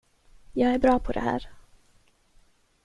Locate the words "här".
1.19-1.49